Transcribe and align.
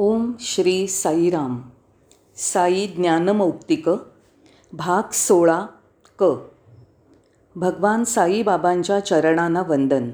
ओम 0.00 0.32
श्री 0.40 0.86
साईराम. 0.86 1.62
साई 2.36 2.86
ज्ञानमौक्तिक 2.86 3.90
भाग 4.72 5.02
सोळा 5.12 5.66
क. 6.18 6.24
भगवान 7.56 8.04
साईबाबांच्या 8.04 9.00
चरणांना 9.00 9.62
वंदन. 9.62 10.10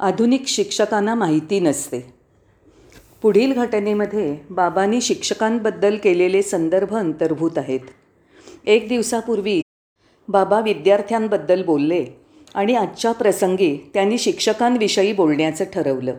आधुनिक 0.00 0.46
शिक्षकांना 0.46 1.14
माहिती 1.14 1.60
नसते. 1.60 2.14
पुढील 3.22 3.52
घटनेमध्ये 3.52 4.38
बाबांनी 4.50 5.00
शिक्षकांबद्दल 5.00 5.96
केलेले 5.96 6.42
संदर्भ 6.42 6.94
अंतर्भूत 6.94 7.58
आहेत. 7.58 7.80
एक 8.66 8.88
दिवसापूर्वी 8.88 9.62
बाबा 10.28 10.60
विद्यार्थ्यांबद्दल 10.60 11.62
बोलले 11.62 12.06
आणि 12.54 12.74
आजच्या 12.74 13.12
प्रसंगी 13.12 13.90
त्यांनी 13.94 14.18
शिक्षकांविषयी 14.18 15.12
बोलण्याचं 15.12 15.64
ठरवलं. 15.64 16.14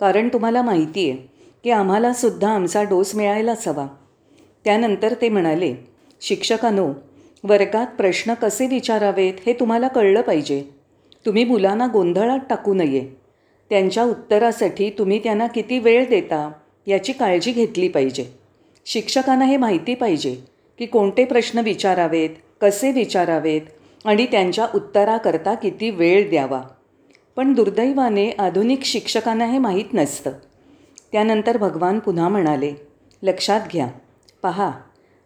कारण 0.00 0.28
तुम्हाला 0.28 0.62
माहिती 0.62 1.10
आहे 1.10 1.31
की 1.64 1.70
आम्हालासुद्धा 1.70 2.50
आमचा 2.50 2.82
डोस 2.82 3.14
मिळायलाच 3.14 3.68
हवा. 3.68 3.86
त्यानंतर 4.64 5.14
ते 5.22 5.28
म्हणाले 5.28 5.74
शिक्षकानो 6.20 6.92
वर्गात 7.44 7.86
प्रश्न 7.86 8.34
कसे 8.34 8.66
विचारावेत 8.66 9.34
हे 9.46 9.52
तुम्हाला 9.52 9.88
कळलं 9.88 10.20
पाहिजे. 10.20 10.64
तुम्ही 11.26 11.44
मुलांना 11.44 11.86
गोंधळात 11.92 12.38
टाकू 12.50 12.74
नये. 12.74 13.08
त्यांच्या 13.70 14.04
उत्तरासाठी 14.04 14.90
तुम्ही 14.90 15.18
त्यांना 15.18 15.46
किती 15.46 15.78
वेळ 15.78 16.08
देता 16.08 16.52
याची 16.86 17.12
काळजी 17.12 17.52
घेतली 17.52 17.88
पाहिजे. 17.88 18.26
शिक्षकांना 18.86 19.44
हे 19.44 19.56
माहिती 19.56 19.94
पाहिजे 19.94 20.36
की 20.78 20.86
कोणते 20.86 21.24
प्रश्न 21.24 21.58
विचारावेत 21.58 22.30
कसे 22.60 22.92
विचारावेत 22.92 23.60
आणि 24.04 24.26
त्यांच्या 24.26 24.66
उत्तराकरता 24.74 25.54
किती 25.54 25.90
वेळ 25.90 26.30
द्यावा. 26.30 26.62
पण 27.36 27.52
दुर्दैवाने 27.52 28.30
आधुनिक 28.30 28.82
शिक्षकांना 28.82 29.46
हे 29.46 29.58
माहीत 29.58 29.94
नसतं. 29.94 30.30
त्यानंतर 31.12 31.56
भगवान 31.56 31.98
पुन्हा 31.98 32.28
म्हणाले 32.28 32.72
लक्षात 33.22 33.60
घ्या. 33.72 33.86
पहा 34.42 34.70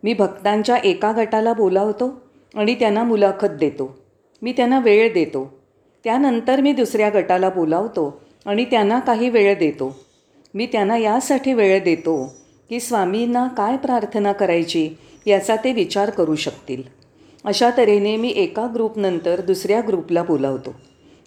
मी 0.03 0.15
भक्तांच्या 0.15 0.77
एका 0.77 1.13
गटाला 1.17 1.53
बोलावतो 1.53 2.23
आणि 2.55 2.75
त्यांना 2.75 3.05
मुलाखत 3.05 3.47
देतो. 3.47 3.97
मी 4.43 4.53
त्यांना 4.53 4.79
वेळ 4.79 5.13
देतो. 5.13 5.61
त्यानंतर 6.05 6.61
मी 6.61 6.73
दुसऱ्या 6.73 7.11
गटाला 7.15 7.49
बोलावतो 7.49 8.21
आणि 8.47 8.65
त्यांना 8.65 8.99
काही 8.99 9.29
वेळ 9.29 9.59
देतो. 9.59 9.97
मी 10.55 10.67
त्यांना 10.67 10.97
यासाठी 10.97 11.53
वेळ 11.53 11.85
देतो 11.85 12.35
की 12.69 12.81
स्वामींना 12.81 13.47
काय 13.47 13.77
प्रार्थना 13.77 14.33
करायची 14.33 14.91
याचा 15.27 15.57
ते 15.57 15.73
विचार 15.73 16.11
करू 16.11 16.35
शकतील. 16.35 16.83
अशा 17.45 17.71
तऱ्हेने 17.77 18.17
मी 18.17 18.29
एका 18.29 18.67
ग्रुपनंतर 18.75 19.41
दुसऱ्या 19.41 19.81
ग्रुपला 19.89 20.23
बोलावतो. 20.23 20.75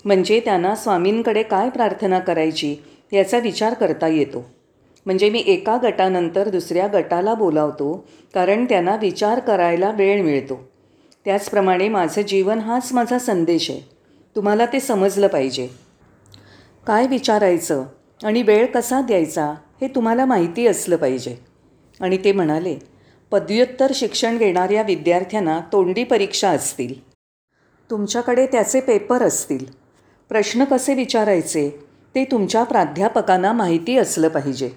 म्हणजे 0.05 0.39
त्यांना 0.39 0.75
स्वामींकडे 0.75 1.43
काय 1.43 1.69
प्रार्थना 1.69 2.19
करायची 2.19 2.75
याचा 3.13 3.39
विचार 3.39 3.73
करता 3.73 4.07
येतो. 4.07 4.45
म्हणजे 5.05 5.29
मी 5.29 5.43
एका 5.47 5.77
गटानंतर 5.83 6.49
दुसऱ्या 6.49 6.87
गटाला 6.93 7.33
बोलावतो 7.33 8.07
कारण 8.33 8.65
त्यांना 8.65 8.95
विचार 8.95 9.39
करायला 9.39 9.91
वेळ 9.91 10.21
मिळतो. 10.21 10.69
त्याचप्रमाणे 11.25 11.89
माझं 11.89 12.21
जीवन 12.21 12.59
हाच 12.59 12.93
माझा 12.93 13.19
संदेश 13.19 13.71
आहे. 13.71 13.81
तुम्हाला 14.35 14.65
ते 14.65 14.79
समजलं 14.79 15.27
पाहिजे. 15.27 15.67
काय 16.87 17.07
विचारायचं 17.07 17.83
आणि 18.23 18.41
वेळ 18.41 18.65
कसा 18.65 19.01
द्यायचा 19.01 19.53
हे 19.81 19.87
तुम्हाला 19.87 20.25
माहिती 20.25 20.67
असलं 20.67 20.95
पाहिजे. 20.95 21.37
आणि 22.01 22.17
ते 22.23 22.31
म्हणाले 22.31 22.77
पदव्युत्तर 23.31 23.91
शिक्षण 23.95 24.37
घेणाऱ्या 24.37 24.81
विद्यार्थ्यांना 24.81 25.59
तोंडी 25.73 26.03
परीक्षा 26.03 26.49
असतील. 26.49 27.09
तुमच्याकडे 27.89 28.45
त्याचे 28.45 28.79
पेपर 28.79 29.23
असतील. 29.23 29.65
प्रश्न 30.29 30.63
कसे 30.63 30.93
विचारायचे 30.93 31.88
ते 32.15 32.23
तुमच्या 32.23 32.63
प्राध्यापकांना 32.63 33.51
माहिती 33.51 33.97
असलं 33.97 34.27
पाहिजे. 34.27 34.69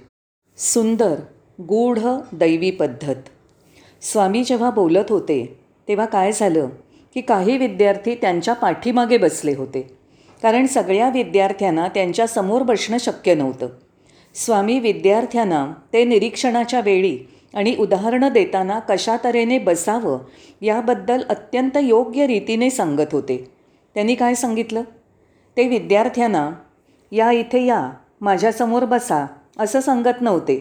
सुंदर 0.56 1.14
गूढ 1.60 1.98
दैवी 2.32 2.70
पद्धत. 2.70 3.14
स्वामी 4.02 4.44
जेव्हा 4.44 4.70
बोलत 4.70 5.10
होते 5.10 5.60
तेव्हा 5.88 6.06
काय 6.06 6.32
झालं? 6.32 6.68
की 7.14 7.20
काही 7.20 7.58
विद्यार्थी 7.58 8.14
त्यांच्या 8.14 8.54
पाठीमागे 8.54 9.18
बसले 9.18 9.54
होते. 9.54 9.98
कारण 10.42 10.66
सगळ्या 10.66 11.08
विद्यार्थ्यांना 11.08 11.88
त्यांच्यासमोर 11.88 12.62
बसणं 12.62 12.98
शक्य 12.98 13.34
नव्हतं. 13.34 13.68
स्वामी 14.34 14.78
विद्यार्थ्यांना 14.78 15.72
ते 15.92 16.04
निरीक्षणाच्या 16.04 16.80
वेळी 16.80 17.18
आणि 17.54 17.76
उदाहरणं 17.78 18.28
देताना 18.28 18.78
कशा 18.78 19.16
तऱ्हेने 19.24 19.58
बसावं 19.58 20.18
याबद्दल 20.62 21.22
अत्यंत 21.28 21.76
योग्य 21.82 22.26
रीतीने 22.26 22.70
सांगत 22.70 23.12
होते. 23.12 23.50
त्यांनी 23.94 24.14
काय 24.14 24.34
सांगितलं? 24.34 24.82
ते 25.56 25.68
विद्यार्थ्यांना 25.68 26.50
या 27.12 27.30
इथे 27.30 27.64
या 27.66 27.90
माझ्यासमोर 28.20 28.84
बसा 28.84 29.26
असं 29.58 29.80
सांगत 29.80 30.20
नव्हते. 30.20 30.58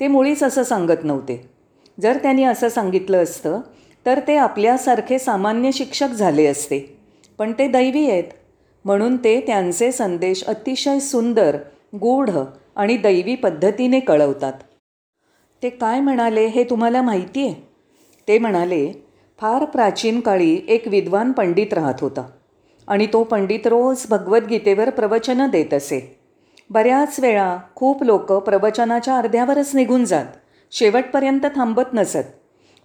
ते 0.00 0.06
मुळीच 0.08 0.42
असं 0.42 0.62
सांगत 0.62 1.04
नव्हते. 1.04 1.40
जर 2.00 2.16
त्यांनी 2.16 2.44
असं 2.44 2.68
सांगितलं 2.68 3.22
असतं 3.22 3.60
तर 4.06 4.20
ते 4.28 4.36
आपल्यासारखे 4.36 5.18
सामान्य 5.18 5.72
शिक्षक 5.72 6.06
झाले 6.06 6.46
असते. 6.46 6.78
पण 7.38 7.52
ते 7.52 7.68
दैवी 7.68 8.10
आहेत. 8.10 8.24
म्हणून 8.84 9.16
ते 9.16 9.40
त्यांचे 9.40 9.92
संदेश 9.92 10.44
अतिशय 10.44 10.98
सुंदर 11.00 11.56
गूढ 11.94 12.30
आणि 12.76 12.96
दैवी 12.96 13.34
पद्धतीने 13.34 14.00
कळवतात. 14.00 14.52
ते 15.62 15.70
काय 15.70 16.00
म्हणाले 16.00 16.46
हे 16.46 16.64
तुम्हाला 16.64 17.02
माहिती 17.02 17.46
आहे 17.46 17.54
ते 18.28 18.38
म्हणाले 18.38 18.86
फार 19.38 19.64
प्राचीन 19.64 20.20
काळी 20.20 20.60
एक 20.68 20.88
विद्वान 20.88 21.32
पंडित 21.32 21.72
राहत 21.74 22.00
होता. 22.00 22.26
आणि 22.88 23.06
तो 23.06 23.22
पंडित 23.24 23.66
रोज 23.66 24.06
भगवद्गीतेवर 24.10 24.90
प्रवचनं 24.90 25.50
देत 25.50 25.74
असे. 25.74 26.16
बऱ्याच 26.70 27.20
वेळा 27.20 27.56
खूप 27.74 28.02
लोक 28.02 28.32
प्रवचनाच्या 28.32 29.16
अर्ध्यावरच 29.18 29.74
निघून 29.74 30.04
जात 30.04 30.24
शेवटपर्यंत 30.70 31.46
थांबत 31.56 31.94
नसत. 31.94 32.32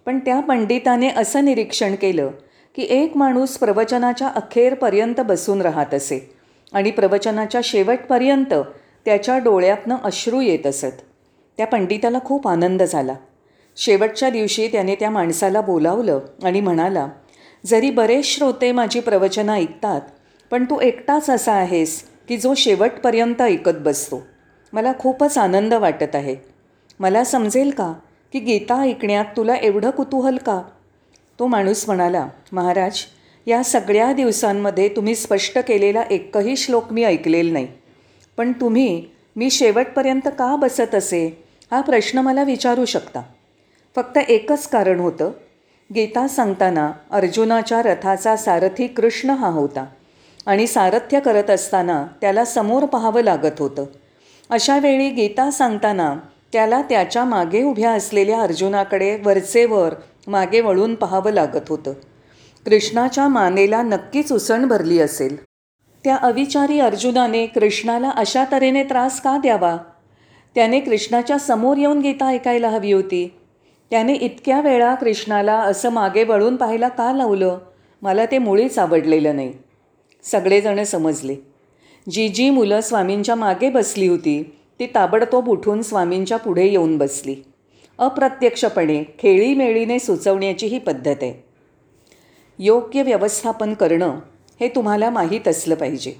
पण 0.06 0.18
त्या 0.18 0.40
पंडिताने 0.40 1.08
असं 1.16 1.44
निरीक्षण 1.44 1.94
केलं 1.94 2.30
की 2.76 2.82
एक 2.82 3.16
माणूस 3.16 3.56
प्रवचनाच्या 3.58 4.28
अखेरपर्यंत 4.28 5.20
बसून 5.20 5.60
राहत 5.62 5.94
असे 5.94 6.34
आणि 6.72 6.90
प्रवचनाच्या 6.90 7.60
शेवटपर्यंत 7.64 8.54
त्याच्या 9.04 9.38
डोळ्यातनं 9.38 9.96
अश्रू 10.04 10.40
येत 10.40 10.66
असत. 10.66 11.00
त्या 11.56 11.66
पंडिताला 11.66 12.18
खूप 12.24 12.48
आनंद 12.48 12.82
झाला. 12.82 13.14
शेवटच्या 13.76 14.30
दिवशी 14.30 14.68
त्याने 14.68 14.94
त्या 14.94 15.10
माणसाला 15.10 15.60
बोलावलं 15.60 16.20
आणि 16.44 16.60
म्हणाला 16.60 17.08
जरी 17.66 17.90
बरेच 17.90 18.24
श्रोते 18.24 18.72
माझी 18.72 19.00
प्रवचनं 19.00 19.52
ऐकतात 19.52 20.00
पण 20.50 20.64
तू 20.64 20.80
एकटाच 20.80 21.30
असा 21.30 21.52
आहेस 21.52 22.04
की 22.28 22.36
जो 22.36 22.54
शेवटपर्यंत 22.54 23.42
ऐकत 23.42 23.78
बसतो. 23.80 24.26
मला 24.72 24.92
खूपच 24.98 25.38
आनंद 25.38 25.74
वाटत 25.74 26.16
आहे. 26.16 26.36
मला 27.00 27.24
समजेल 27.24 27.70
का 27.70 27.92
की 28.32 28.38
गीता 28.38 28.80
ऐकण्यात 28.80 29.24
तुला 29.36 29.54
एवढं 29.54 29.90
कुतूहल 29.90 30.36
का? 30.36 30.62
तो 31.38 31.46
माणूस 31.46 31.86
म्हणाला 31.86 32.28
महाराज 32.52 32.98
या 33.46 33.62
सगळ्या 33.62 34.12
दिवसांमध्ये 34.12 34.88
तुम्ही 34.88 35.14
स्पष्ट 35.14 35.58
केलेला 35.58 36.02
एकही 36.10 36.56
श्लोक 36.56 36.92
मी 36.92 37.04
ऐकलेला 37.04 37.52
नाही. 37.52 37.68
पण 38.36 38.52
तुम्ही 38.52 39.04
मी 39.36 39.50
शेवटपर्यंत 39.50 40.28
का 40.38 40.56
बसत 40.56 40.94
असे? 40.94 41.44
हा 41.70 41.80
प्रश्न 41.80 42.18
मला 42.18 42.42
विचारू 42.42 42.84
शकता. 42.84 43.22
फक्त 43.96 44.18
एकच 44.18 44.68
कारण 44.68 45.00
होतं. 45.00 45.30
गीता 45.94 46.28
सांगताना 46.28 46.92
अर्जुनाच्या 47.10 47.82
रथाचा 47.82 48.36
सारथी 48.36 48.86
कृष्ण 48.86 49.30
हा 49.30 49.48
होता 49.48 49.84
आणि 50.46 50.66
सारथ्य 50.66 51.20
करत 51.20 51.50
असताना 51.50 52.06
त्याला 52.20 52.44
समोर 52.44 52.84
पाहावं 52.84 53.22
लागत 53.22 53.58
होतं. 53.58 53.84
अशा 54.50 54.78
वेळी 54.78 55.10
गीता 55.10 55.50
सांगताना 55.50 56.16
त्याला 56.52 56.82
त्याच्यामागे 56.82 57.62
उभ्या 57.62 57.90
असलेल्या 57.90 58.40
अर्जुनाकडे 58.40 59.18
वरचेवर 59.24 59.94
मागे 60.26 60.60
वळून 60.60 60.94
पाहावं 60.94 61.30
लागत 61.30 61.68
होतं. 61.68 61.92
कृष्णाच्या 62.66 63.28
मानेला 63.28 63.82
नक्कीच 63.82 64.32
उसण 64.32 64.64
भरली 64.64 65.00
असेल. 65.00 65.42
त्या 66.04 66.16
अविचारी 66.16 66.80
अर्जुनाने 66.80 67.46
कृष्णाला 67.46 68.10
अशा 68.10 68.44
तऱ्हेने 68.52 68.84
त्रास 68.84 69.20
का 69.20 69.36
द्यावा? 69.36 69.76
त्याने 70.54 70.80
कृष्णाच्या 70.80 71.38
समोर 71.38 71.76
येऊन 71.76 72.00
गीता 72.00 72.26
ऐकायला 72.26 72.68
हवी 72.68 72.92
होती. 72.92 73.39
त्याने 73.90 74.14
इतक्या 74.14 74.60
वेळा 74.60 74.94
कृष्णाला 74.94 75.60
असं 75.60 75.90
मागे 75.90 76.24
वळून 76.24 76.56
पाहायला 76.56 76.88
का 76.88 77.12
लावलं? 77.12 77.58
मला 78.02 78.26
ते 78.26 78.38
मुळीच 78.38 78.78
आवडलेलं 78.78 79.36
नाही. 79.36 79.52
सगळेजण 80.22 80.82
समजले. 80.82 81.36
जी 82.10 82.28
जी 82.28 82.50
मुलं 82.50 82.80
स्वामींच्या 82.80 83.34
मागे 83.34 83.70
बसली 83.70 84.08
होती. 84.08 84.56
ती 84.80 84.86
ताबडतोब 84.86 85.48
उठून 85.48 85.82
स्वामींच्या 85.82 86.38
पुढे 86.38 86.66
येऊन 86.66 86.98
बसली. 86.98 87.36
अप्रत्यक्षपणे 87.98 89.04
खेळीमेळीने 89.18 89.98
सुचवण्याची 89.98 90.66
ही 90.66 90.78
पद्धत 90.78 91.16
आहे. 91.22 91.44
योग्य 92.58 93.02
व्यवस्थापन 93.02 93.74
करणं 93.74 94.18
हे 94.60 94.68
तुम्हाला 94.68 95.10
माहीत 95.10 95.48
असलं 95.48 95.74
पाहिजे. 95.74 96.14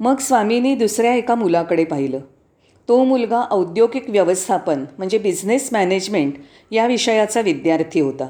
मग 0.00 0.16
स्वामींनी 0.16 0.74
दुसऱ्या 0.74 1.14
एका 1.14 1.34
मुलाकडे 1.34 1.84
पाहिलं. 1.84 2.18
तो 2.92 3.04
मुलगा 3.04 3.40
औद्योगिक 3.50 4.10
व्यवस्थापन 4.10 4.84
म्हणजे 4.98 5.18
बिझनेस 5.18 5.68
मॅनेजमेंट 5.72 6.34
या 6.70 6.86
विषयाचा 6.86 7.40
विद्यार्थी 7.40 8.00
होता. 8.00 8.28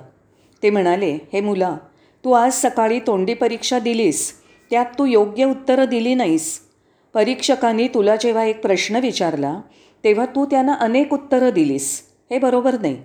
ते 0.62 0.70
म्हणाले 0.70 1.18
हे 1.32 1.40
मुला 1.40 1.76
तू 2.24 2.32
आज 2.32 2.52
सकाळी 2.52 3.00
तोंडी 3.00 3.34
परीक्षा 3.34 3.78
दिलीस. 3.78 4.32
त्यात 4.70 4.84
तू 4.84 5.04
योग्य 5.04 5.44
उत्तरं 5.44 5.84
दिली 5.84 6.14
नाहीस. 6.14 6.60
परीक्षकांनी 7.14 7.88
तुला 7.88 8.16
जेव्हा 8.16 8.44
एक 8.44 8.62
प्रश्न 8.62 8.96
विचारला 8.96 9.60
तेव्हा 10.04 10.26
तू 10.26 10.46
त्यांना 10.46 10.74
अनेक 10.74 11.12
उत्तरं 11.12 11.50
दिलीस. 11.50 12.02
हे 12.30 12.38
बरोबर 12.38 12.78
नाही. 12.80 12.96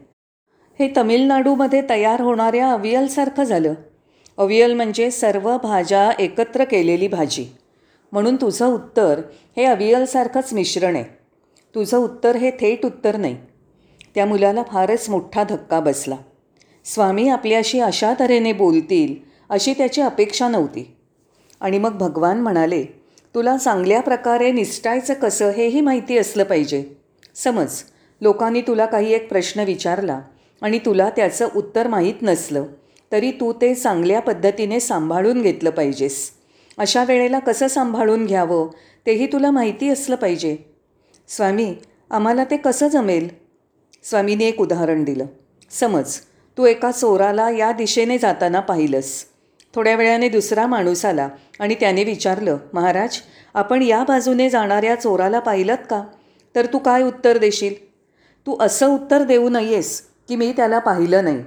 हे 0.80 0.92
तमिळनाडूमध्ये 0.98 1.81
तयार 1.89 2.21
होणाऱ्या 2.21 2.71
अवियलसारखं 2.71 3.44
झालं. 3.44 3.74
अवियल 4.38 4.74
म्हणजे 4.74 5.12
सर्व 5.12 5.57
भाज्या 5.57 6.12
एकत्र 6.19 6.63
केलेली 6.63 7.07
भाजी. 7.07 7.45
म्हणून 8.12 8.36
तुझं 8.36 8.65
उत्तर 8.65 9.21
हे 9.57 9.63
अवियलसारखंच 9.63 10.54
मिश्रण 10.54 10.95
आहे. 10.95 11.17
तुझं 11.78 11.98
उत्तर 11.98 12.36
हे 12.36 12.52
थेट 12.52 12.86
उत्तर 12.86 13.18
नाही. 13.18 13.38
त्या 14.16 14.26
मुलाला 14.26 14.64
फारच 14.64 15.10
मोठा 15.10 15.44
धक्का 15.44 15.80
बसला. 15.80 16.16
स्वामी 16.86 17.30
आपल्याशी 17.30 17.80
अशा 17.80 18.14
तऱ्हेने 18.20 18.54
बोलतील 18.54 19.16
अशी 19.50 19.74
त्याची 19.74 20.02
अपेक्षा 20.02 20.48
नव्हती. 20.48 20.96
आणि 21.62 21.78
मग 21.78 21.98
भगवान 21.98 22.42
म्हणाले 22.42 22.84
तुला 23.36 23.58
चांगल्या 23.58 24.02
प्रकारे 24.02 24.52
निसटायचं 24.52 25.14
कसं 25.14 25.50
हेही 25.50 25.82
माहिती 25.82 26.18
असलं 26.18 26.44
पाहिजे. 26.44 26.84
समज 27.36 27.84
लोकांनी 28.22 28.62
तुला 28.62 28.86
काही 28.86 29.14
एक 29.14 29.30
प्रश्न 29.30 29.60
विचारला 29.60 30.20
आणि 30.62 30.80
तुला 30.80 31.10
त्याचं 31.10 31.48
उत्तर 31.56 31.88
माहीत 31.88 32.22
नसलं 32.22 32.66
तरी 33.12 33.32
तू 33.32 33.54
ते 33.54 33.76
चांगल्या 33.76 34.20
पद्धतीने 34.20 34.80
सांभाळून 34.80 35.42
घेतलं 35.42 35.70
पाहिजेस. 35.70 36.32
अशा 36.78 37.04
वेळेला 37.04 37.40
कसं 37.40 37.68
सांभाळून 37.68 38.26
घ्यावं 38.26 38.68
तेही 39.06 39.28
तुला 39.28 39.52
माहिती 39.52 39.90
असलं 39.90 40.16
पाहिजे. 40.16 40.77
स्वामी 41.30 41.74
आम्हाला 42.12 42.44
ते 42.44 42.58
कसं 42.58 42.88
जमेल? 42.88 43.28
स्वामीने 44.04 44.46
एक 44.46 44.62
उदाहरण 44.62 45.04
दिलं. 45.04 45.26
समज 45.72 46.20
तू 46.58 46.66
एका 46.66 46.92
चोराला 46.92 47.50
या 47.50 47.72
दिशेने 47.72 48.18
जाताना 48.18 48.60
पाहिलंस. 48.60 49.26
थोड्या 49.76 49.96
वेळाने 49.96 50.30
दुसरा 50.30 50.68
माणूस 50.68 51.06
आला 51.06 51.30
आणि 51.60 51.76
त्याने 51.76 52.04
विचारलं 52.04 52.58
महाराज 52.74 53.18
आपण 53.54 53.82
या 53.82 54.04
बाजूने 54.04 54.50
जाणाऱ्या 54.50 54.96
चोराला 54.96 55.40
पाहिलंत 55.40 55.86
का? 55.90 56.04
तर 56.56 56.66
तू 56.66 56.78
काय 56.78 57.04
उत्तर 57.04 57.38
देशील? 57.38 57.74
तू 58.48 58.58
असं 58.60 58.88
उत्तर 58.88 59.24
देऊ 59.24 59.50
नयेस 59.50 60.02
की 60.28 60.36
मी 60.36 60.54
त्याला 60.58 60.80
पाहिलं 60.80 61.24
नाही. 61.24 61.44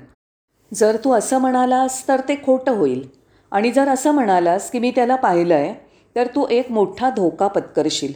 जर 0.75 0.97
तू 1.05 1.13
असं 1.13 1.39
म्हणालास 1.39 2.09
तर 2.09 2.21
ते 2.21 2.35
खोटं 2.35 2.73
होईल. 2.73 3.09
आणि 3.51 3.71
जर 3.71 3.89
असं 3.89 4.13
म्हणालास 4.13 4.71
की 4.71 4.79
मी 4.79 4.91
त्याला 4.91 5.17
पाहिलं 5.17 5.55
आहे 5.55 5.75
तर 6.17 6.27
तू 6.27 6.47
एक 6.51 6.71
मोठा 6.71 7.11
धोका 7.11 7.47
पत्करशील. 7.47 8.13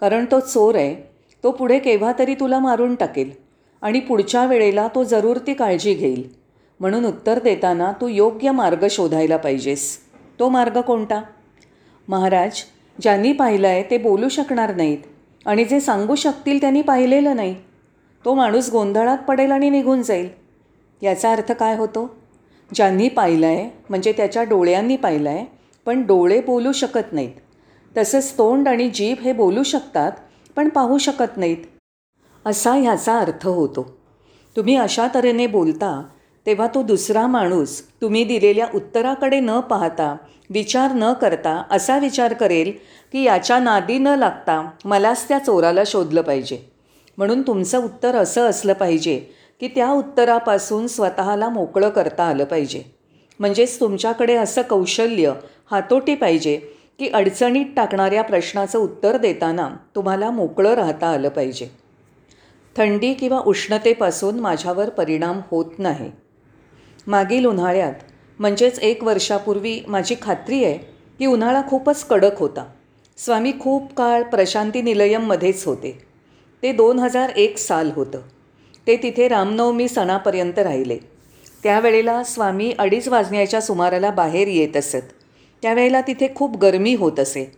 कारण 0.00 0.24
तो 0.24 0.40
चोर 0.40 0.74
आहे 0.74 1.05
तो 1.44 1.50
पुढे 1.50 1.78
केव्हा 1.78 2.12
तरी 2.18 2.34
तुला 2.34 2.58
मारून 2.58 2.94
टाकेल 2.94 3.30
आणि 3.82 4.00
पुढच्या 4.00 4.44
वेळेला 4.46 4.88
तो 4.94 5.04
जरूर 5.04 5.36
ती 5.36 5.54
काळजी 5.54 5.94
घेईल. 5.94 6.22
म्हणून 6.80 7.04
उत्तर 7.04 7.38
देताना 7.38 7.92
तू 8.00 8.08
योग्य 8.08 8.50
मार्ग 8.50 8.86
शोधायला 8.90 9.36
पाहिजेस. 9.36 9.98
तो 10.38 10.48
मार्ग 10.48 10.80
कोणता? 10.80 11.22
महाराज 12.08 12.62
ज्यांनी 12.98 13.32
पाहिलं 13.32 13.68
आहे 13.68 13.82
ते 13.82 13.98
बोलू 13.98 14.28
शकणार 14.28 14.74
नाहीत 14.74 14.98
आणि 15.46 15.64
जे 15.64 15.80
सांगू 15.80 16.14
शकतील 16.14 16.60
त्यांनी 16.60 16.82
पाहिलेलं 16.82 17.36
नाही. 17.36 17.54
तो 18.24 18.34
माणूस 18.34 18.70
गोंधळात 18.70 19.18
पडेल 19.18 19.50
आणि 19.50 19.70
निघून 19.70 20.02
जाईल. 20.02 20.28
याचा 21.02 21.32
अर्थ 21.32 21.52
काय 21.52 21.76
होतो? 21.76 22.18
ज्यांनी 22.74 23.08
पाहिलं 23.08 23.46
आहे 23.46 23.70
म्हणजे 23.88 24.12
त्याच्या 24.12 24.42
डोळ्यांनी 24.42 24.96
पाहिलं 24.96 25.28
आहे 25.30 25.44
पण 25.86 26.02
डोळे 26.02 26.40
बोलू 26.40 26.72
शकत 26.72 27.12
नाहीत. 27.12 27.34
तसंच 27.96 28.32
तोंड 28.38 28.68
आणि 28.68 28.88
जीभ 28.90 29.18
हे 29.18 29.32
बोलू 29.32 29.62
शकतात 29.62 30.12
पण 30.56 30.68
पाहू 30.68 30.98
शकत 30.98 31.36
नाहीत. 31.36 31.64
असा 32.44 32.72
ह्याचा 32.72 33.18
अर्थ 33.18 33.46
होतो. 33.46 33.96
तुम्ही 34.56 34.76
अशा 34.76 35.06
तऱ्हेने 35.14 35.46
बोलता 35.46 36.02
तेव्हा 36.46 36.66
तो 36.66 36.82
दुसरा 36.82 37.26
माणूस 37.26 37.80
तुम्ही 38.02 38.24
दिलेल्या 38.24 38.66
उत्तराकडे 38.74 39.40
न 39.40 39.60
पाहता 39.60 40.16
विचार 40.50 40.92
न 40.94 41.12
करता 41.12 41.62
असा 41.70 41.98
विचार 41.98 42.32
करेल 42.32 42.72
की 43.12 43.22
याच्या 43.22 43.58
नादी 43.58 43.98
न 43.98 44.06
लागता 44.06 44.70
मलाच 44.84 45.28
त्या 45.28 45.38
चोराला 45.38 45.82
शोधलं 45.86 46.22
पाहिजे. 46.22 46.58
म्हणून 47.18 47.42
तुमचं 47.42 47.84
उत्तर 47.84 48.16
असं 48.16 48.48
असलं 48.48 48.72
पाहिजे 48.72 49.18
की 49.60 49.68
त्या 49.68 49.90
उत्तरापासून 49.90 50.86
स्वतःला 50.86 51.48
मोकळं 51.48 51.88
करता 51.88 52.24
आलं 52.24 52.44
पाहिजे. 52.44 52.82
म्हणजेच 53.40 53.80
तुमच्याकडे 53.80 54.34
असं 54.34 54.62
कौशल्य 54.62 55.32
हातोटी 55.70 56.14
पाहिजे 56.14 56.60
की 56.98 57.08
अडचणीत 57.08 57.66
टाकणाऱ्या 57.76 58.22
प्रश्नाचं 58.22 58.78
उत्तर 58.78 59.16
देताना 59.16 59.70
तुम्हाला 59.94 60.30
मोकळं 60.30 60.74
राहता 60.74 61.06
आलं 61.06 61.28
पाहिजे. 61.28 61.68
थंडी 62.76 63.14
किंवा 63.14 63.40
उष्णतेपासून 63.40 64.40
माझ्यावर 64.40 64.88
परिणाम 64.88 65.40
होत 65.50 65.78
नाही. 65.78 66.10
मागील 67.06 67.44
उन्हाळ्यात 67.44 67.92
म्हणजेच 68.38 68.78
एक 68.78 69.04
वर्षापूर्वी 69.04 69.80
माझी 69.88 70.14
खात्री 70.22 70.64
आहे 70.64 70.78
की 71.18 71.26
उन्हाळा 71.26 71.62
खूपच 71.68 72.04
कडक 72.04 72.38
होता. 72.38 72.64
स्वामी 73.16 73.52
खूप 73.60 73.94
काळ 73.94 74.22
प्रशांती 74.22 74.82
निलयममध्येच 74.82 75.64
होते. 75.64 75.98
ते 76.62 76.72
दोन 76.72 76.98
हजार 76.98 77.28
एक 77.28 77.58
साल 77.58 77.90
होतं. 77.94 78.20
ते 78.86 78.96
तिथे 78.96 79.28
रामनवमी 79.28 79.88
सणापर्यंत 79.88 80.58
राहिले. 80.58 80.98
त्यावेळेला 81.62 82.24
स्वामी 82.24 82.74
अडीच 82.78 83.08
वाजण्याच्या 83.08 83.60
सुमाराला 83.60 84.10
बाहेर 84.10 84.48
येत 84.48 84.76
असत. 84.76 85.15
त्यावेळेला 85.62 86.00
तिथे 86.00 86.28
खूप 86.34 86.56
गरमी 86.56 86.94
होत 86.94 87.20
असे. 87.20 87.52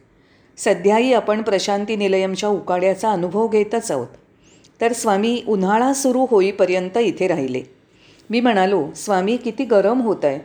सध्याही 0.59 1.13
आपण 1.13 1.43
प्रशांती 1.43 1.97
निलयमच्या 1.97 2.49
उकाड्याचा 2.49 3.13
अनुभव 3.13 3.49
घेतच 3.49 3.91
आहोत. 3.91 4.07
तर 4.81 4.93
स्वामी 4.93 5.43
उन्हाळा 5.49 5.93
सुरू 5.93 6.27
होईपर्यंत 6.31 6.99
इथे 6.99 7.27
राहिले. 7.27 7.63
मी 8.31 8.41
म्हणालो 8.41 8.87
स्वामी 8.97 9.37
किती 9.37 9.65
गरम 9.65 10.01
होत 10.01 10.25
आहे 10.25 10.39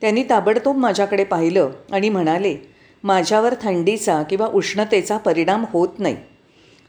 त्यांनी 0.00 0.24
ताबडतोब 0.30 0.76
माझ्याकडे 0.76 1.24
पाहिलं 1.24 1.70
आणि 1.92 2.08
म्हणाले 2.08 2.56
माझ्यावर 3.04 3.54
थंडीचा 3.62 4.22
किंवा 4.22 4.46
उष्णतेचा 4.46 5.16
परिणाम 5.16 5.64
होत 5.72 5.88
नाही. 5.98 6.16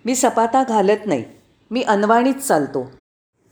मी 0.05 0.15
सपाता 0.15 0.63
घालत 0.63 1.05
नाही. 1.05 1.23
मी 1.71 1.81
अनवाणीच 1.81 2.35
चालतो. 2.35 2.91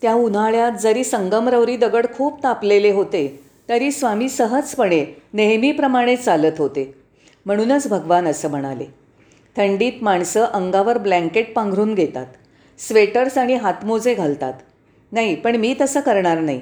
त्या 0.02 0.14
उन्हाळ्यात 0.14 0.72
जरी 0.72 1.04
संगमरवरी 1.04 1.78
दगड 1.78 2.06
खूप 2.14 2.44
तापलेले 2.44 2.92
होते 2.92 3.44
तरी 3.70 3.92
स्वामी 3.92 4.30
सहजपणे 4.30 5.06
नेहमीप्रमाणे 5.34 6.16
चालत 6.16 6.58
होते. 6.58 6.94
म्हणूनच 7.46 7.88
भगवान 7.88 8.28
असं 8.28 8.50
म्हणाले 8.50 8.86
थंडीत 9.56 10.04
माणसं 10.04 10.46
अंगावर 10.46 10.98
ब्लँकेट 10.98 11.54
पांघरून 11.54 11.94
घेतात 11.94 12.26
स्वेटर्स 12.80 13.38
आणि 13.38 13.54
हातमोजे 13.54 14.14
घालतात. 14.14 14.54
नाही 15.12 15.36
पण 15.36 15.56
मी 15.56 15.74
तसं 15.82 16.00
करणार 16.00 16.40
नाही 16.40 16.62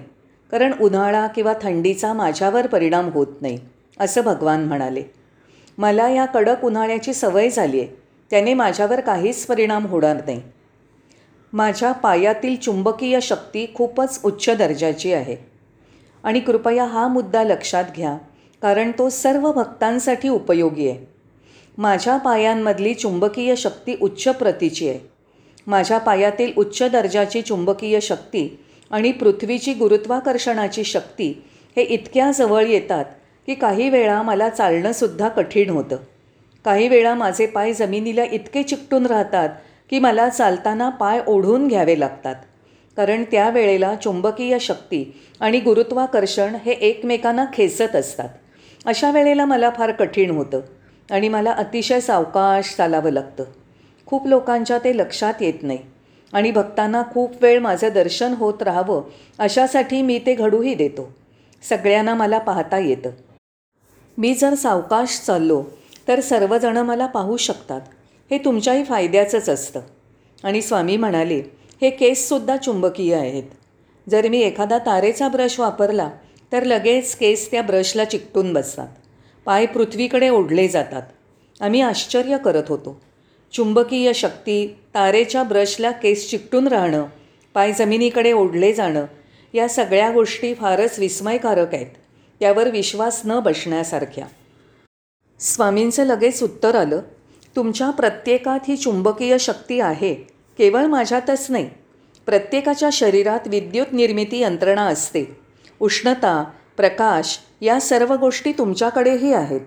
कारण 0.51 0.73
उन्हाळा 0.81 1.27
किंवा 1.27 1.53
थंडीचा 1.61 2.13
माझ्यावर 2.13 2.67
परिणाम 2.67 3.09
होत 3.09 3.41
नाही 3.41 3.57
असं 3.99 4.21
भगवान 4.21 4.63
म्हणाले. 4.65 5.03
मला 5.77 6.09
या 6.09 6.25
कडक 6.25 6.63
उन्हाळ्याची 6.65 7.13
सवय 7.13 7.49
झाली 7.49 7.79
आहे 7.79 7.87
त्याने 8.31 8.53
माझ्यावर 8.53 8.99
काहीच 8.99 9.45
परिणाम 9.45 9.85
होणार 9.85 10.15
नाही. 10.15 10.41
माझ्या 11.53 11.91
पायातील 11.91 12.55
चुंबकीय 12.55 13.19
शक्ती 13.21 13.65
खूपच 13.75 14.19
उच्च 14.23 14.49
दर्जाची 14.49 15.13
आहे. 15.13 15.35
आणि 16.25 16.39
कृपया 16.39 16.85
हा 16.85 17.07
मुद्दा 17.07 17.43
लक्षात 17.43 17.83
घ्या 17.95 18.17
कारण 18.61 18.91
तो 18.91 19.09
सर्व 19.09 19.51
भक्तांसाठी 19.51 20.29
उपयोगी 20.29 20.89
आहे. 20.89 21.05
माझ्या 21.77 22.17
पायांमधली 22.17 22.93
चुंबकीय 22.93 23.55
शक्ती 23.55 23.95
उच्च 24.01 24.27
प्रतीची 24.27 24.89
आहे. 24.89 24.99
माझ्या 25.67 25.97
पायातील 25.97 26.51
उच्च 26.57 26.83
दर्जाची 26.83 27.41
चुंबकीय 27.41 27.99
शक्ती 27.99 28.59
आणि 28.91 29.11
पृथ्वीची 29.11 29.73
गुरुत्वाकर्षणाची 29.73 30.83
शक्ती 30.83 31.43
हे 31.77 31.81
इतक्या 31.81 32.31
जवळ 32.31 32.65
येतात 32.65 33.05
की 33.45 33.53
काही 33.53 33.89
वेळा 33.89 34.21
मला 34.21 34.49
चालणंसुद्धा 34.49 35.27
कठीण 35.27 35.69
होतं. 35.69 35.97
काही 36.65 36.87
वेळा 36.87 37.13
माझे 37.15 37.45
पाय 37.45 37.73
जमिनीला 37.73 38.23
इतके 38.31 38.63
चिकटून 38.63 39.05
राहतात 39.05 39.49
की 39.89 39.99
मला 39.99 40.29
चालताना 40.29 40.89
पाय 40.89 41.21
ओढून 41.27 41.67
घ्यावे 41.67 41.99
लागतात. 41.99 42.35
कारण 42.97 43.23
त्यावेळेला 43.23 43.95
चुंबकीय 43.95 44.59
शक्ती 44.59 45.21
आणि 45.39 45.59
गुरुत्वाकर्षण 45.59 46.55
हे 46.55 46.71
एकमेकांना 46.71 47.45
खेचत 47.53 47.95
असतात. 47.95 48.29
अशा 48.85 49.11
वेळेला 49.11 49.45
मला 49.45 49.69
फार 49.69 49.91
कठीण 49.91 50.31
होतं 50.31 50.61
आणि 51.11 51.29
मला 51.29 51.51
अतिशय 51.51 51.99
सावकाश 51.99 52.75
चालावं 52.75 53.11
लागतं. 53.11 53.43
खूप 54.05 54.27
लोकांच्या 54.27 54.77
ते 54.77 54.97
लक्षात 54.97 55.33
येत 55.41 55.63
नाही 55.63 55.79
आणि 56.33 56.51
भक्तांना 56.51 57.03
खूप 57.13 57.31
वेळ 57.41 57.59
माझं 57.59 57.89
दर्शन 57.93 58.33
होत 58.33 58.61
राहावं 58.61 59.03
अशासाठी 59.39 60.01
मी 60.01 60.19
ते 60.25 60.35
घडूही 60.35 60.75
देतो. 60.75 61.11
सगळ्यांना 61.69 62.13
मला 62.13 62.37
पाहता 62.37 62.77
येतं. 62.77 63.09
मी 64.17 64.33
जर 64.33 64.53
सावकाश 64.53 65.19
चाललो 65.19 65.63
तर 66.07 66.19
सर्वजणं 66.19 66.83
मला 66.83 67.05
पाहू 67.05 67.37
शकतात. 67.37 67.81
हे 68.31 68.37
तुमच्याही 68.37 68.83
फायद्याचंच 68.83 69.49
असतं. 69.49 69.81
आणि 70.43 70.61
स्वामी 70.61 70.97
म्हणाले 70.97 71.41
हे 71.81 71.89
केससुद्धा 71.89 72.57
चुंबकीय 72.57 73.15
आहेत. 73.15 73.43
जर 74.09 74.27
मी 74.27 74.39
एखादा 74.39 74.77
तारेचा 74.77 75.27
ब्रश 75.27 75.59
वापरला 75.59 76.09
तर 76.51 76.63
लगेच 76.63 77.15
केस 77.15 77.51
त्या 77.51 77.61
ब्रशला 77.61 78.05
चिकटून 78.05 78.53
बसतात. 78.53 78.87
पाय 79.45 79.65
पृथ्वीकडे 79.65 80.29
ओढले 80.29 80.67
जातात. 80.67 81.01
आम्ही 81.61 81.81
आश्चर्य 81.81 82.37
करत 82.37 82.63
होतो. 82.69 83.01
चुंबकीय 83.53 84.13
शक्ती 84.13 84.67
तारेच्या 84.93 85.43
ब्रशला 85.43 85.91
केस 85.91 86.29
चिकटून 86.29 86.67
राहणं 86.67 87.05
पाय 87.53 87.73
जमिनीकडे 87.73 88.31
ओढले 88.31 88.73
जाणं 88.73 89.05
या 89.53 89.67
सगळ्या 89.67 90.11
गोष्टी 90.11 90.53
फारच 90.53 90.99
विस्मयकारक 90.99 91.73
आहेत. 91.75 91.87
त्यावर 92.39 92.69
विश्वास 92.69 93.21
न 93.25 93.39
बसण्यासारख्या. 93.39 94.25
स्वामींचं 95.39 96.03
लगेच 96.03 96.43
उत्तर 96.43 96.75
आलं 96.75 97.01
तुमच्या 97.55 97.89
प्रत्येकात 97.89 98.59
ही 98.67 98.75
चुंबकीय 98.75 99.37
शक्ती 99.37 99.79
आहे. 99.79 100.34
केवळ 100.57 100.85
माझ्यातच 100.85 101.47
नाही 101.49 101.69
प्रत्येकाच्या 102.25 102.89
शरीरात 102.93 103.47
विद्युत 103.47 103.93
निर्मिती 103.93 104.39
यंत्रणा 104.39 104.81
असते. 104.81 105.37
उष्णता 105.79 106.43
प्रकाश 106.77 107.39
या 107.61 107.79
सर्व 107.79 108.13
गोष्टी 108.15 108.51
तुमच्याकडेही 108.51 109.33
आहेत. 109.33 109.61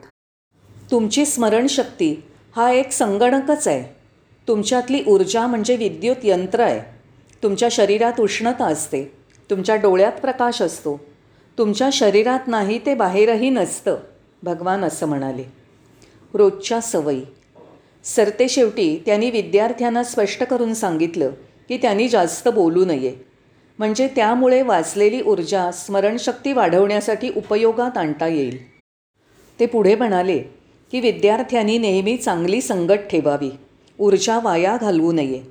तुमची 0.90 1.26
स्मरणशक्ती 1.26 2.22
हा 2.56 2.70
एक 2.70 2.92
संगणकच 2.92 3.68
आहे. 3.68 3.96
तुमच्यातली 4.48 5.04
ऊर्जा 5.06 5.46
म्हणजे 5.46 5.76
विद्युत 5.76 6.16
यंत्र 6.22 6.60
आहे. 6.60 6.80
तुमच्या 7.42 7.68
शरीरात 7.72 8.20
उष्णता 8.20 8.66
असते. 8.66 9.12
तुमच्या 9.50 9.76
डोळ्यात 9.76 10.12
प्रकाश 10.12 10.62
असतो. 10.62 11.00
तुमच्या 11.58 11.88
शरीरात 11.92 12.40
नाही 12.46 12.86
ते 12.86 12.94
बाहेरही 12.94 13.50
नसतं 13.50 13.96
भगवान 14.42 14.84
असं 14.84 15.06
म्हणाले. 15.06 15.44
रोजच्या 16.34 16.80
सवयी. 16.80 17.22
सरतेशेवटी 18.04 19.02
त्यांनी 19.06 19.30
विद्यार्थ्यांना 19.30 20.04
स्पष्ट 20.04 20.42
करून 20.42 20.74
सांगितलं 20.74 21.30
की 21.68 21.76
त्यांनी 21.76 22.08
जास्त 22.08 22.48
बोलू 22.48 22.84
नये. 22.84 23.14
म्हणजे 23.78 24.08
त्यामुळे 24.16 24.62
वाचलेली 24.62 25.22
ऊर्जा 25.22 25.70
स्मरणशक्ती 25.70 26.52
वाढवण्यासाठी 26.52 27.30
उपयोगात 27.36 27.98
आणता 27.98 28.26
येईल. 28.26 28.78
ते 29.60 29.66
पुढे 29.66 29.94
म्हणाले 29.94 30.38
की 30.92 31.00
विद्यार्थ्यांनी 31.00 31.78
नेहमी 31.78 32.16
चांगली 32.16 32.60
संगत 32.60 33.08
ठेवावी. 33.10 33.50
ऊर्जा 33.98 34.40
वाया 34.42 34.76
घालवू 34.80 35.12
नये. 35.12 35.42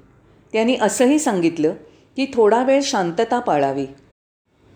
त्यांनी 0.53 0.75
असंही 0.81 1.19
सांगितलं 1.19 1.73
की 2.15 2.25
थोडा 2.33 2.63
वेळ 2.63 2.81
शांतता 2.83 3.39
पाळावी. 3.39 3.85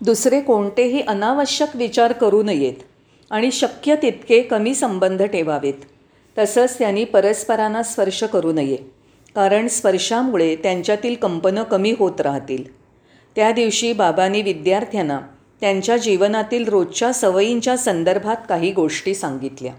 दुसरे 0.01 0.41
कोणतेही 0.41 1.01
अनावश्यक 1.01 1.75
विचार 1.75 2.11
करू 2.11 2.43
नयेत 2.43 2.73
आणि 3.29 3.51
शक्य 3.51 3.95
तितके 3.95 4.41
कमी 4.41 4.75
संबंध 4.75 5.23
ठेवावेत. 5.23 5.73
तसंच 6.37 6.77
त्यांनी 6.79 7.03
परस्परांना 7.03 7.83
स्पर्श 7.83 8.23
करू 8.23 8.53
नये 8.53 8.77
कारण 9.35 9.67
स्पर्शामुळे 9.67 10.55
त्यांच्यातील 10.55 11.15
कंपनं 11.15 11.63
कमी 11.63 11.93
होत 11.99 12.21
राहतील. 12.21 12.63
त्या 13.35 13.51
दिवशी 13.51 13.93
बाबांनी 13.93 14.41
विद्यार्थ्यांना 14.41 15.19
त्यांच्या 15.61 15.97
जीवनातील 15.97 16.67
रोजच्या 16.67 17.13
सवयींच्या 17.13 17.77
संदर्भात 17.77 18.35
काही 18.49 18.71
गोष्टी 18.71 19.15
सांगितल्या. 19.15 19.73